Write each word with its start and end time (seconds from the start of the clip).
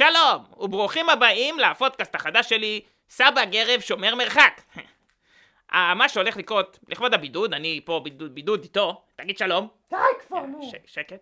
שלום, 0.00 0.44
וברוכים 0.56 1.08
הבאים 1.08 1.58
לפודקאסט 1.58 2.14
החדש 2.14 2.48
שלי, 2.48 2.80
סבא 3.08 3.44
גרב 3.44 3.80
שומר 3.80 4.14
מרחק. 4.14 4.60
אה, 5.72 5.94
מה 5.94 6.08
שהולך 6.08 6.36
לקרות, 6.36 6.78
לכבוד 6.88 7.14
הבידוד, 7.14 7.54
אני 7.54 7.80
פה 7.84 8.00
בידוד, 8.04 8.34
בידוד 8.34 8.62
איתו, 8.62 9.02
תגיד 9.16 9.38
שלום. 9.38 9.68
די 9.90 9.96
כבר, 10.26 10.40
נו. 10.40 10.62
ש- 10.62 10.94
שקט. 10.94 11.20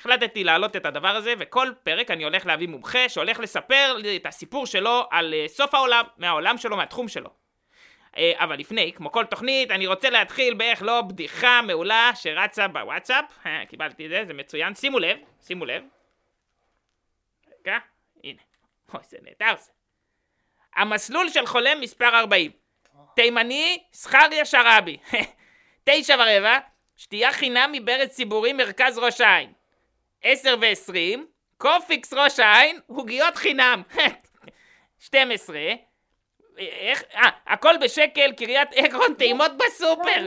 החלטתי 0.00 0.44
להעלות 0.44 0.76
את 0.76 0.86
הדבר 0.86 1.08
הזה, 1.08 1.34
וכל 1.38 1.72
פרק 1.82 2.10
אני 2.10 2.24
הולך 2.24 2.46
להביא 2.46 2.68
מומחה 2.68 3.08
שהולך 3.08 3.40
לספר 3.40 3.96
את 4.16 4.26
הסיפור 4.26 4.66
שלו 4.66 5.06
על 5.10 5.34
אה, 5.34 5.44
סוף 5.48 5.74
העולם, 5.74 6.04
מהעולם 6.18 6.58
שלו, 6.58 6.76
מהתחום 6.76 7.08
שלו. 7.08 7.30
אה, 8.16 8.32
אבל 8.36 8.58
לפני, 8.58 8.92
כמו 8.92 9.12
כל 9.12 9.24
תוכנית, 9.24 9.70
אני 9.70 9.86
רוצה 9.86 10.10
להתחיל 10.10 10.54
באיך 10.54 10.82
לא 10.82 11.00
בדיחה 11.00 11.62
מעולה 11.62 12.10
שרצה 12.14 12.68
בוואטסאפ. 12.68 13.24
קיבלתי 13.68 14.04
את 14.04 14.10
זה, 14.10 14.24
זה 14.26 14.34
מצוין. 14.34 14.74
שימו 14.74 14.98
לב, 14.98 15.16
שימו 15.46 15.64
לב. 15.64 15.82
הנה. 18.24 18.40
אוי, 18.94 19.02
זה 19.08 19.16
נהדר 19.22 19.54
זה. 19.60 19.70
המסלול 20.76 21.28
של 21.28 21.46
חולם 21.46 21.80
מספר 21.80 22.18
40. 22.18 22.50
תימני, 23.16 23.82
זכריה 23.92 24.44
שרעבי. 24.44 24.96
תשע 25.84 26.16
ורבע, 26.18 26.58
שתייה 26.96 27.32
חינם 27.32 27.72
מברז 27.72 28.08
ציבורי 28.08 28.52
מרכז 28.52 28.98
ראש 28.98 29.20
העין. 29.20 29.52
עשר 30.22 30.54
ועשרים, 30.60 31.26
קופיקס 31.56 32.12
ראש 32.12 32.40
העין, 32.40 32.80
עוגיות 32.86 33.36
חינם. 33.36 33.82
12, 34.98 35.58
איך, 36.58 37.02
אה, 37.14 37.28
הכל 37.46 37.74
בשקל, 37.80 38.32
קריית 38.32 38.68
עקרון, 38.74 39.14
טעימות 39.14 39.52
בסופר. 39.56 40.26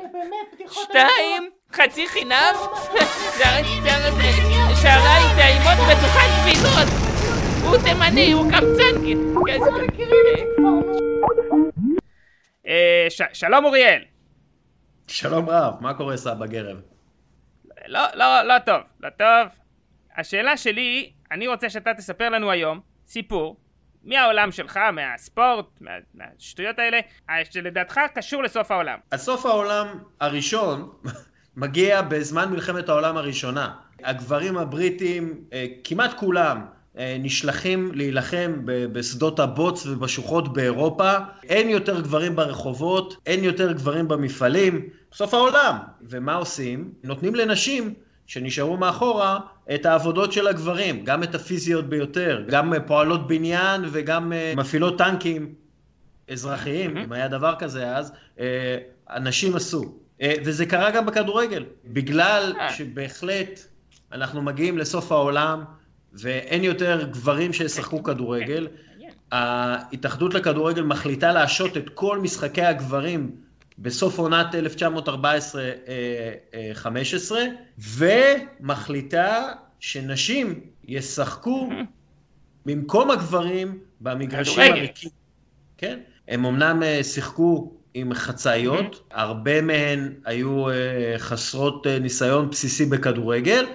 שתיים, 0.72 1.50
חצי 1.72 2.08
חינם, 2.08 2.56
שערי 4.82 5.36
טעימות 5.38 5.78
בדוכן 5.88 6.30
גבינות. 6.42 7.05
הוא 7.68 7.78
תימני, 7.84 8.32
הוא 8.32 8.52
קמצן. 8.52 9.06
אה, 12.68 13.06
ש- 13.10 13.22
שלום 13.34 13.66
אוריאל. 13.66 14.02
שלום 15.08 15.50
רב, 15.50 15.74
מה 15.82 15.94
קורה 15.94 16.18
סבא 16.18 16.46
גרב? 16.46 16.78
לא, 17.88 18.00
לא, 18.16 18.42
לא 18.42 18.60
טוב, 18.60 18.82
לא 19.00 19.10
טוב. 19.10 19.48
השאלה 20.18 20.58
שלי, 20.58 21.12
אני 21.32 21.48
רוצה 21.48 21.70
שאתה 21.70 21.94
תספר 21.94 22.30
לנו 22.30 22.52
היום 22.52 22.80
סיפור 23.08 23.58
מהעולם 24.04 24.52
שלך, 24.52 24.78
מהספורט, 24.94 25.66
מה, 25.82 25.92
מהשטויות 26.14 26.80
האלה, 26.80 27.00
אה, 27.30 27.36
שלדעתך 27.52 28.00
קשור 28.16 28.44
לסוף 28.44 28.72
העולם. 28.72 28.98
אז 29.12 29.22
סוף 29.26 29.46
העולם 29.46 29.88
הראשון 30.20 30.90
מגיע 31.58 32.02
בזמן 32.02 32.52
מלחמת 32.52 32.90
העולם 32.90 33.18
הראשונה. 33.18 33.76
הגברים 34.04 34.58
הבריטים, 34.58 35.44
אה, 35.54 35.66
כמעט 35.84 36.14
כולם, 36.14 36.58
אה, 36.58 36.66
נשלחים 37.00 37.92
להילחם 37.94 38.54
בשדות 38.66 39.40
הבוץ 39.40 39.86
ובשוחות 39.86 40.54
באירופה. 40.54 41.14
אין 41.44 41.70
יותר 41.70 42.02
גברים 42.02 42.36
ברחובות, 42.36 43.18
אין 43.26 43.44
יותר 43.44 43.72
גברים 43.72 44.08
במפעלים. 44.08 44.90
סוף 45.14 45.34
העולם. 45.34 45.78
ומה 46.02 46.36
עושים? 46.36 46.92
נותנים 47.04 47.36
לנשים 47.36 47.94
שנשארו 48.26 48.78
מאחורה 48.78 49.40
את 49.76 49.86
העבודות 49.86 50.32
של 50.34 50.48
הגברים, 50.48 51.06
גם 51.06 51.24
את 51.24 51.36
הפיזיות 51.36 51.90
ביותר, 51.90 52.44
גם 52.48 52.74
אה, 52.74 52.80
פועלות 52.80 53.28
בניין 53.28 53.82
וגם 53.92 54.34
אה, 54.34 54.54
מפעילות 54.58 54.98
טנקים. 54.98 55.54
אזרחיים, 56.32 56.98
אם 56.98 57.12
היה 57.12 57.28
דבר 57.28 57.56
כזה 57.60 57.96
אז, 57.96 58.12
אה, 58.40 58.78
אנשים 59.10 59.56
עשו. 59.56 59.94
אה, 60.22 60.34
וזה 60.46 60.66
קרה 60.66 60.92
גם 60.92 61.06
בכדורגל, 61.06 61.66
בגלל 61.86 62.54
אה. 62.60 62.74
שבהחלט 62.74 63.60
אנחנו 64.12 64.42
מגיעים 64.42 64.78
לסוף 64.78 65.12
העולם, 65.12 65.64
ואין 66.20 66.64
יותר 66.64 67.08
גברים 67.12 67.54
שישחקו 67.54 68.04
כדורגל. 68.04 68.68
מעניין. 68.92 69.12
ההתאחדות 69.32 70.34
לכדורגל 70.34 70.82
מחליטה 70.82 71.32
להשעות 71.32 71.78
את 71.78 71.90
כל 71.90 72.20
משחקי 72.20 72.62
הגברים 72.62 73.32
בסוף 73.80 74.20
עונת 74.20 74.48
1914-15, 76.86 77.36
ומחליטה 77.80 79.52
שנשים 79.80 80.60
ישחקו 80.88 81.70
במקום 82.66 83.12
הגברים 83.12 83.80
במגרשים. 84.02 84.74
הריקים. 84.74 85.10
כן. 85.78 86.00
הם 86.28 86.46
אמנם 86.46 86.84
אה, 86.84 87.04
שיחקו 87.04 87.72
עם 87.94 88.14
חצאיות, 88.14 89.02
הרבה 89.12 89.62
מהן 89.62 90.14
היו 90.26 90.70
אה, 90.70 91.14
חסרות 91.18 91.88
אה, 91.88 92.00
ניסיון 92.00 92.50
בסיסי 92.50 92.86
בכדורגל, 92.86 93.66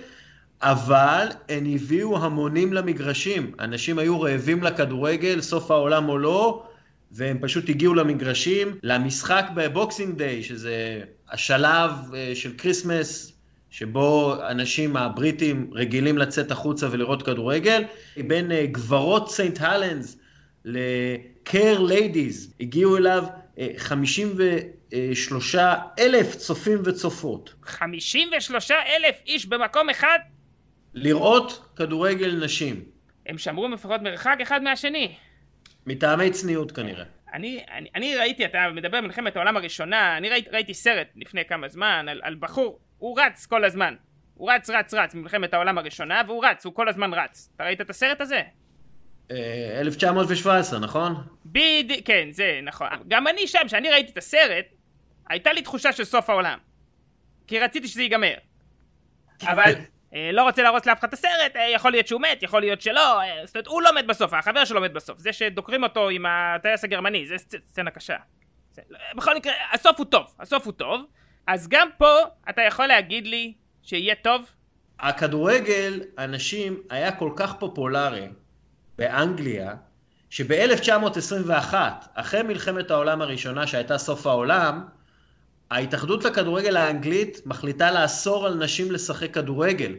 אבל 0.62 1.26
הן 1.48 1.75
הביאו 1.75 2.25
המונים 2.25 2.72
למגרשים. 2.72 3.53
אנשים 3.60 3.98
היו 3.98 4.21
רעבים 4.21 4.62
לכדורגל, 4.62 5.41
סוף 5.41 5.71
העולם 5.71 6.09
או 6.09 6.19
לא, 6.19 6.66
והם 7.12 7.38
פשוט 7.41 7.69
הגיעו 7.69 7.94
למגרשים, 7.94 8.78
למשחק 8.82 9.44
ב 9.55 9.64
Boxing 9.64 10.19
Day, 10.19 10.43
שזה 10.43 11.00
השלב 11.31 11.91
אה, 12.15 12.32
של 12.34 12.53
כריסמס, 12.59 13.32
שבו 13.70 14.34
אנשים 14.50 14.97
הבריטים 14.97 15.70
רגילים 15.72 16.19
לצאת 16.19 16.50
החוצה 16.50 16.88
ולראות 16.91 17.22
כדורגל. 17.22 17.84
בין 18.26 18.53
אה, 18.53 18.66
גברות 18.66 19.31
סנט 19.31 19.60
הלנס 19.61 20.19
ל 20.65 20.88
Kerr 20.88 21.83
Ladies, 21.83 22.55
הגיעו 22.60 22.97
אליו 22.97 23.25
אה, 23.59 23.69
53 23.76 25.54
אלף 25.99 26.37
צופים 26.37 26.78
וצופות. 26.84 27.54
53 27.62 28.70
אלף 28.70 29.16
איש 29.26 29.47
במקום 29.47 29.91
אחד, 29.91 30.19
לראות 30.95 31.75
כדורגל 31.77 32.45
נשים, 32.45 32.84
הם 33.27 33.39
שמרו 33.39 33.69
לפחות 33.69 34.03
מרחק 34.03 34.37
אחד 34.43 34.62
מהשני. 34.62 35.15
מטעמי 35.87 36.31
צניעות 36.31 36.73
כנראה. 36.73 37.05
אני, 37.34 37.65
אני, 37.73 37.89
אני 37.95 38.17
ראיתי, 38.17 38.45
אתה 38.45 38.59
מדבר 38.75 39.00
מלחמת 39.00 39.37
העולם 39.37 39.56
הראשונה, 39.56 40.17
אני 40.17 40.29
ראיתי, 40.31 40.50
ראיתי 40.50 40.75
סרט 40.75 41.06
לפני 41.17 41.45
כמה 41.45 41.69
זמן 41.69 42.06
על, 42.09 42.21
על 42.23 42.34
בחור, 42.34 42.79
הוא 42.99 43.21
רץ 43.21 43.47
כל 43.47 43.65
הזמן. 43.65 43.95
הוא 44.34 44.50
רץ, 44.50 44.71
רץ, 44.71 44.95
רץ 44.95 45.15
ממלחמת 45.15 45.55
העולם 45.55 45.79
הראשונה, 45.79 46.23
והוא 46.27 46.45
רץ, 46.45 46.65
הוא 46.65 46.75
כל 46.75 46.89
הזמן 46.89 47.15
רץ. 47.15 47.50
אתה 47.56 47.65
ראית 47.65 47.81
את 47.81 47.91
הסרט 47.91 48.21
הזה? 48.21 48.43
אה, 49.31 49.81
1917, 49.81 50.79
נכון? 50.79 51.15
בדיוק, 51.47 52.00
כן, 52.05 52.29
זה 52.31 52.61
נכון. 52.62 52.89
גם 53.09 53.27
אני 53.27 53.47
שם, 53.47 53.59
כשאני 53.67 53.91
ראיתי 53.91 54.12
את 54.12 54.19
הסרט, 54.19 54.65
הייתה 55.29 55.53
לי 55.53 55.62
תחושה 55.62 55.93
של 55.93 56.05
סוף 56.05 56.31
העולם. 56.31 56.59
כי 57.47 57.59
רציתי 57.59 57.89
שזה 57.89 58.03
ייגמר. 58.03 58.34
אבל 59.43 59.62
אה, 59.62 59.81
לא 60.32 60.43
רוצה 60.43 60.62
להרוס 60.62 60.87
לאף 60.87 60.98
אחד 60.98 61.09
את 61.09 61.15
הסרט, 61.15 61.56
אה, 61.56 61.69
יכול 61.71 61.91
להיות 61.91 62.06
שהוא 62.06 62.21
מת, 62.21 62.43
יכול 62.43 62.60
להיות 62.60 62.81
שלא, 62.81 63.21
אה, 63.21 63.47
זאת 63.47 63.56
אומרת, 63.56 63.66
הוא 63.66 63.82
לא 63.82 63.94
מת 63.94 64.06
בסוף, 64.06 64.32
החבר 64.34 64.65
שלו 64.65 64.81
מת 64.81 64.93
בסוף. 64.93 65.19
זה 65.19 65.32
שדוקרים 65.32 65.82
אותו 65.82 66.09
עם 66.09 66.25
הטייס 66.28 66.84
הגרמני, 66.84 67.26
זה 67.26 67.34
סצ- 67.37 67.60
סצנה 67.66 67.91
קשה. 67.91 68.16
זה, 68.72 68.82
בכל 69.16 69.37
מקרה, 69.37 69.53
הסוף 69.72 69.99
הוא 69.99 70.06
טוב, 70.06 70.34
הסוף 70.41 70.65
הוא 70.65 70.72
טוב. 70.72 71.04
אז 71.47 71.69
גם 71.69 71.88
פה, 71.99 72.09
אתה 72.50 72.62
יכול 72.62 72.87
להגיד 72.87 73.26
לי 73.26 73.53
שיהיה 73.82 74.15
טוב? 74.15 74.50
הכדורגל, 75.00 76.00
הנשים, 76.19 76.81
היה 76.91 77.12
כל 77.12 77.31
כך 77.37 77.54
פופולרי 77.59 78.28
באנגליה, 78.99 79.75
שב-1921, 80.31 81.75
אחרי 82.15 82.43
מלחמת 82.43 82.91
העולם 82.91 83.22
הראשונה 83.22 83.66
שהייתה 83.66 83.99
סוף 83.99 84.26
העולם, 84.26 84.84
ההתאחדות 85.70 86.25
לכדורגל 86.25 86.76
האנגלית 86.76 87.41
מחליטה 87.47 87.91
לאסור 87.91 88.47
על 88.47 88.54
נשים 88.54 88.92
לשחק 88.92 89.34
כדורגל. 89.34 89.94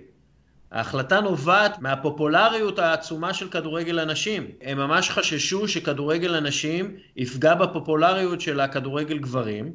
ההחלטה 0.71 1.19
נובעת 1.19 1.79
מהפופולריות 1.79 2.79
העצומה 2.79 3.33
של 3.33 3.49
כדורגל 3.49 3.99
הנשים. 3.99 4.47
הם 4.61 4.77
ממש 4.77 5.09
חששו 5.09 5.67
שכדורגל 5.67 6.35
הנשים 6.35 6.95
יפגע 7.15 7.55
בפופולריות 7.55 8.41
של 8.41 8.59
הכדורגל 8.59 9.17
גברים, 9.17 9.73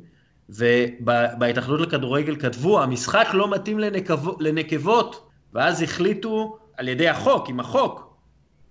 ובהתאחדות 0.49 1.81
לכדורגל 1.81 2.37
כתבו, 2.37 2.83
המשחק 2.83 3.29
לא 3.33 3.51
מתאים 3.51 3.79
לנקב... 3.79 4.43
לנקבות, 4.43 5.29
ואז 5.53 5.83
החליטו 5.83 6.59
על 6.77 6.89
ידי 6.89 7.09
החוק, 7.09 7.49
עם 7.49 7.61
החוק, 7.61 8.17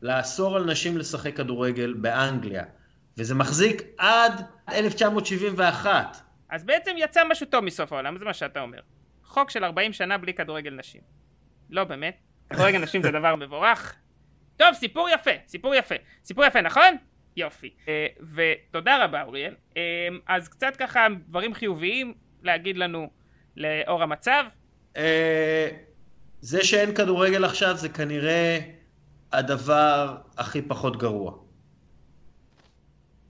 לאסור 0.01 0.56
על 0.56 0.66
נשים 0.66 0.98
לשחק 0.98 1.38
כדורגל 1.38 1.94
באנגליה. 1.94 2.63
וזה 3.18 3.36
מחזיק 3.36 3.81
עד 3.98 4.42
1971. 4.69 6.25
אז 6.50 6.63
בעצם 6.63 6.92
יצא 6.97 7.24
משהו 7.30 7.45
טוב 7.45 7.63
מסוף 7.63 7.94
העולם, 7.94 8.18
זה 8.18 8.25
מה 8.25 8.33
שאתה 8.33 8.62
אומר. 8.62 8.80
חוק 9.24 9.50
של 9.50 9.63
40 9.63 9.94
שנה 9.94 10.18
בלי 10.18 10.33
כדורגל 10.33 10.74
נשים. 10.74 11.01
לא 11.69 11.83
באמת, 11.83 12.18
כדורגל 12.50 12.80
נשים 12.80 13.03
זה 13.03 13.12
דבר 13.12 13.36
מבורך. 13.36 13.95
טוב, 14.57 14.74
סיפור 14.74 15.09
יפה, 15.09 15.31
סיפור 15.47 15.75
יפה. 15.75 15.95
סיפור 16.24 16.45
יפה, 16.45 16.62
נכון? 16.62 16.97
יופי. 17.36 17.74
אה, 17.88 18.07
ותודה 18.36 19.03
רבה, 19.03 19.24
אוריאל. 19.24 19.53
אה, 19.77 19.81
אז 20.27 20.47
קצת 20.47 20.75
ככה 20.75 21.07
דברים 21.27 21.53
חיוביים 21.53 22.13
להגיד 22.44 22.77
לנו 22.77 23.09
לאור 23.57 24.03
המצב. 24.03 24.45
אה, 24.97 25.69
זה 26.42 26.63
שאין 26.63 26.95
כדורגל 26.95 27.45
עכשיו 27.45 27.77
זה 27.77 27.89
כנראה 27.89 28.59
הדבר 29.31 30.18
הכי 30.38 30.62
פחות 30.62 30.97
גרוע. 30.97 31.38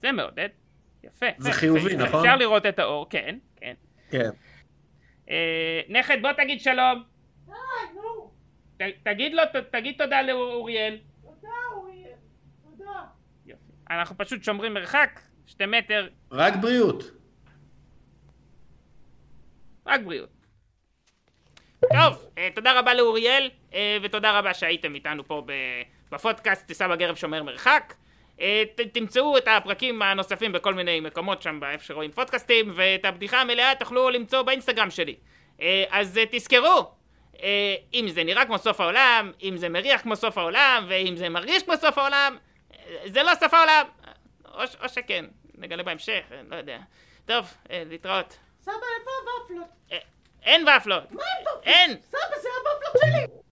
זה 0.02 0.12
מעודד. 0.12 0.48
יפה. 1.04 1.26
זה 1.38 1.52
חיובי. 1.52 1.96
נכון? 1.96 2.20
אפשר 2.20 2.36
לראות 2.36 2.66
את 2.66 2.78
האור, 2.78 3.06
כן, 3.10 3.38
כן. 3.56 3.74
כן. 4.10 4.30
אה, 5.30 5.80
נכד, 5.88 6.18
בוא 6.22 6.32
תגיד 6.32 6.60
שלום. 6.60 7.02
תגיד 9.02 9.34
לו, 9.34 9.42
תגיד 9.70 9.94
תודה 9.98 10.22
לאוריאל. 10.22 10.98
תודה, 11.22 11.48
אוריאל. 11.72 12.12
אנחנו 13.90 14.16
פשוט 14.18 14.44
שומרים 14.44 14.74
מרחק, 14.74 15.20
שתי 15.46 15.66
מטר, 15.66 16.08
רק 16.32 16.54
בריאות. 16.60 17.02
רק 19.86 20.00
בריאות. 20.00 20.30
טוב, 21.80 22.26
אה, 22.38 22.48
תודה 22.54 22.78
רבה 22.78 22.94
לאוריאל, 22.94 23.50
אה, 23.74 23.98
ותודה 24.02 24.38
רבה 24.38 24.54
שהייתם 24.54 24.94
איתנו 24.94 25.24
פה 25.28 25.42
ב- 25.46 25.82
בפודקאסט 26.14 26.66
טיסה 26.66 26.88
בגרב 26.88 27.16
שומר 27.16 27.42
מרחק. 27.42 27.94
אה, 28.40 28.62
ת- 28.74 28.80
תמצאו 28.80 29.38
את 29.38 29.48
הפרקים 29.48 30.02
הנוספים 30.02 30.52
בכל 30.52 30.74
מיני 30.74 31.00
מקומות 31.00 31.42
שם 31.42 31.60
באיפה 31.60 31.84
שרואים 31.84 32.10
פודקאסטים, 32.12 32.72
ואת 32.74 33.04
הבדיחה 33.04 33.40
המלאה 33.40 33.74
תוכלו 33.74 34.10
למצוא 34.10 34.42
באינסטגרם 34.42 34.90
שלי. 34.90 35.16
אה, 35.60 35.84
אז 35.90 36.18
אה, 36.18 36.24
תזכרו, 36.30 36.90
אם 37.94 38.08
זה 38.08 38.24
נראה 38.24 38.44
כמו 38.46 38.58
סוף 38.58 38.80
העולם, 38.80 39.32
אם 39.42 39.56
זה 39.56 39.68
מריח 39.68 40.00
כמו 40.02 40.16
סוף 40.16 40.38
העולם, 40.38 40.84
ואם 40.88 41.16
זה 41.16 41.28
מרגיש 41.28 41.62
כמו 41.62 41.76
סוף 41.76 41.98
העולם, 41.98 42.36
זה 43.06 43.22
לא 43.22 43.32
סוף 43.40 43.54
העולם. 43.54 43.86
או, 44.54 44.60
או 44.82 44.88
שכן, 44.88 45.24
נגלה 45.58 45.82
בהמשך, 45.82 46.20
לא 46.50 46.56
יודע. 46.56 46.78
טוב, 47.26 47.46
להתראות. 47.70 48.36
סבא, 48.60 48.72
איפה 48.72 49.10
הוואפלות? 49.22 49.68
אין 50.42 50.62
ופלות! 50.68 51.12
מה 51.12 51.22
אין 51.38 51.46
וואפלות? 51.46 51.62
אין! 51.66 51.96
סבא, 52.02 52.38
זה 52.42 52.48
הוואפלות 52.60 53.02
שלי! 53.04 53.45